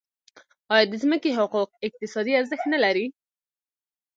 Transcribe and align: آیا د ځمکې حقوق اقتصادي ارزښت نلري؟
آیا 0.73 0.85
د 0.91 0.93
ځمکې 1.03 1.29
حقوق 1.39 1.69
اقتصادي 1.87 2.31
ارزښت 2.39 2.65
نلري؟ 2.73 3.05